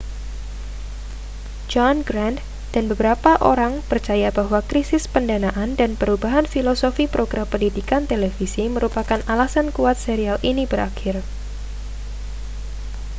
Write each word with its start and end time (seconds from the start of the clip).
john 1.71 1.97
grant 2.09 2.37
dan 2.73 2.85
beberapa 2.91 3.31
orang 3.51 3.73
percaya 3.91 4.29
bahwa 4.39 4.59
krisis 4.69 5.03
pendanaan 5.13 5.69
dan 5.79 5.91
perubahan 6.01 6.45
filosofi 6.53 7.05
program 7.15 7.45
pendidikan 7.53 8.03
televisi 8.11 8.63
merupakan 8.75 9.19
alasan 9.33 9.67
kuat 9.77 9.97
serial 10.05 10.37
ini 10.49 10.63
berakhir 10.71 11.15